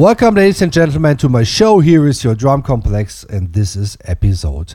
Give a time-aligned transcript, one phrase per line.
[0.00, 1.80] Welcome, ladies and gentlemen, to my show.
[1.80, 4.72] Here is your Drumcomplex, and this is episode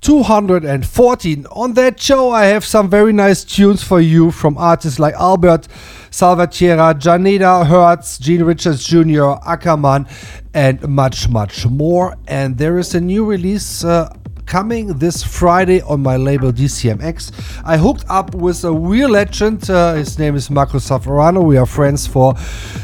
[0.00, 1.46] 214.
[1.52, 5.68] On that show, I have some very nice tunes for you from artists like Albert
[6.10, 10.10] Salvatierra, Janeda Hertz, Gene Richards Jr., Ackermann,
[10.52, 12.16] and much, much more.
[12.26, 13.84] And there is a new release.
[13.84, 14.12] Uh,
[14.46, 17.32] coming this Friday on my label DCMX.
[17.64, 19.68] I hooked up with a real legend.
[19.68, 21.42] Uh, his name is Marco Zaffarano.
[21.44, 22.36] We are friends for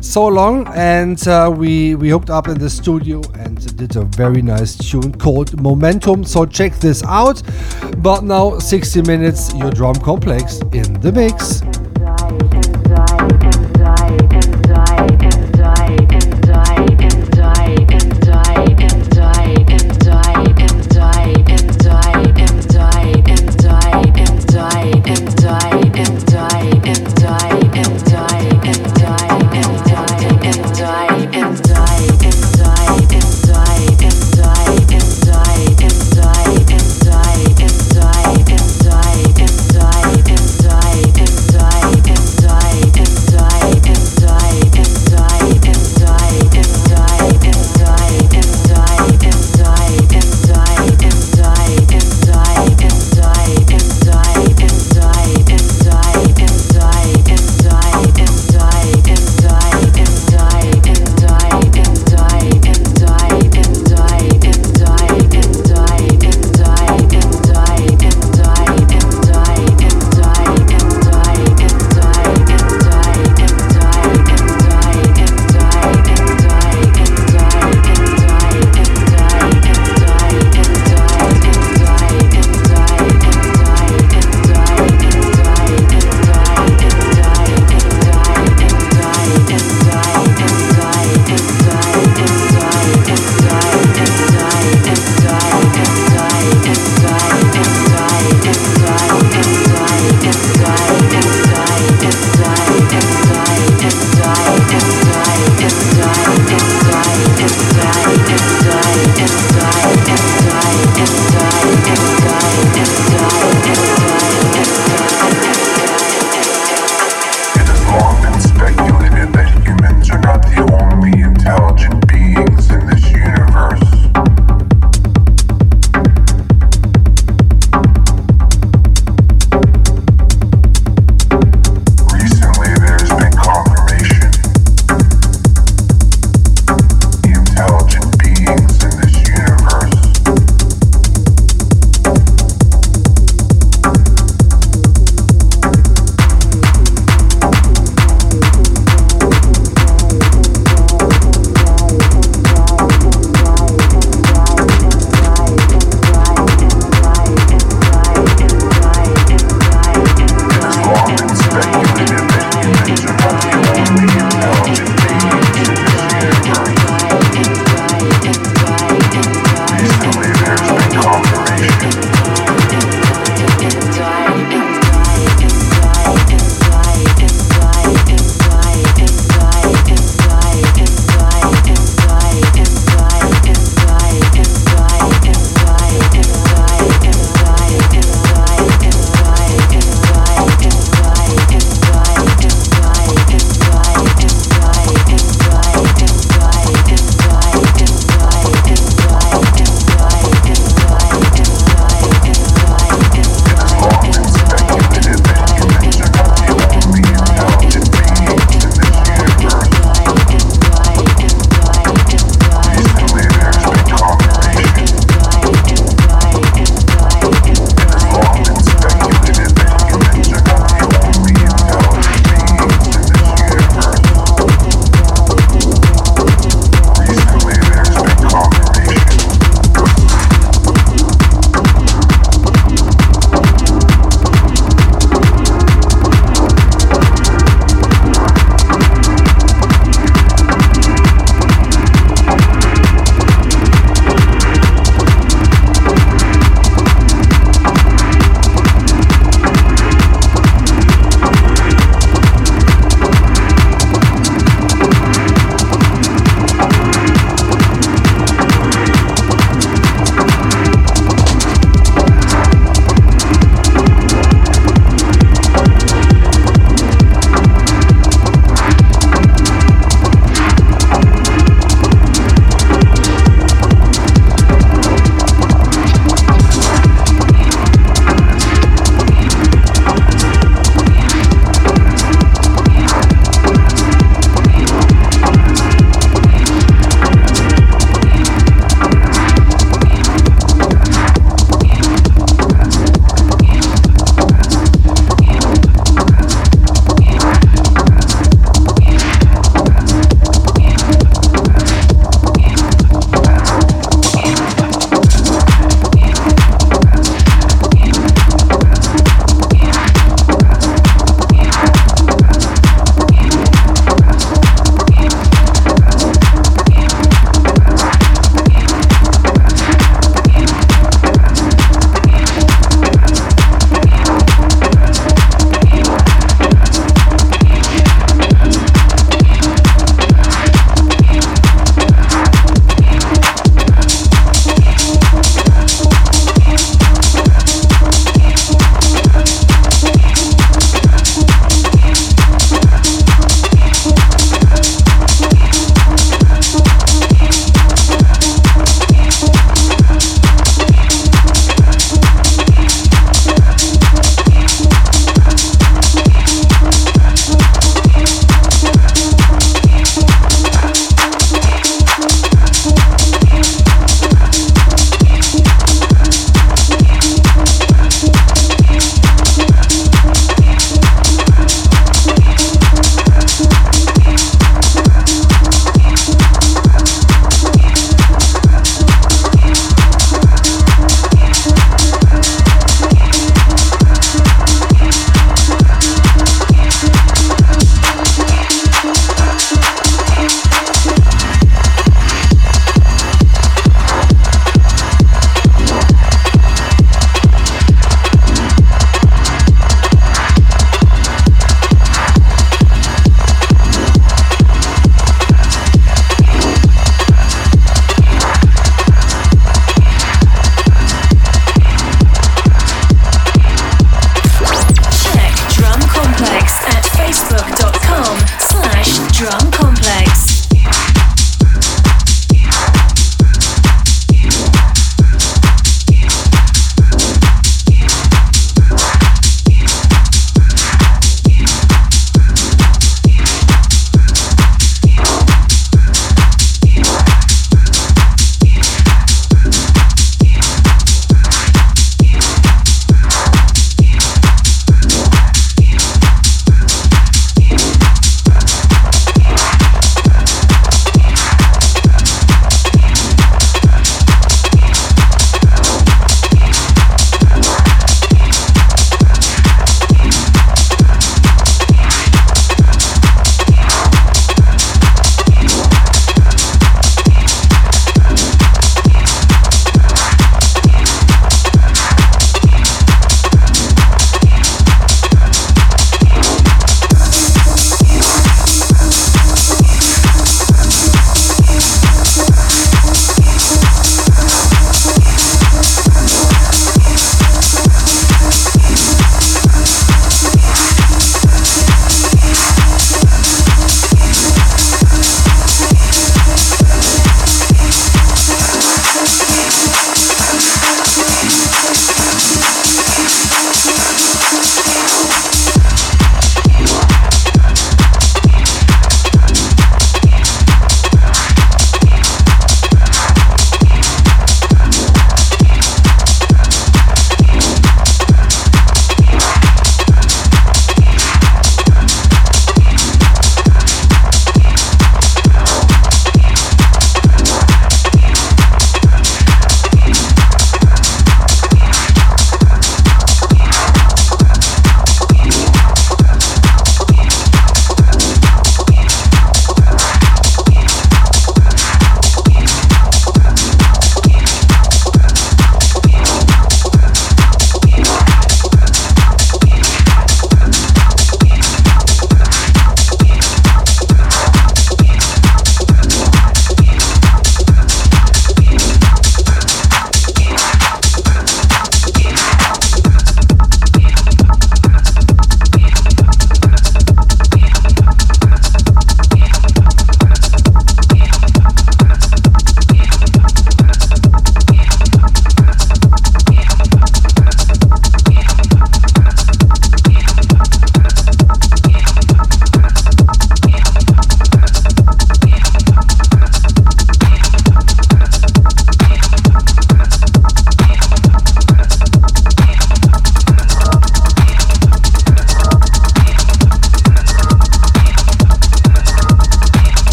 [0.00, 4.42] so long, and uh, we we hooked up in the studio and did a very
[4.42, 6.24] nice tune called Momentum.
[6.24, 7.42] So check this out.
[7.98, 11.62] But now 60 minutes, your Drumcomplex in the mix.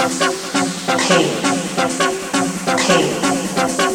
[0.00, 1.28] Pain.
[2.78, 3.89] Pain.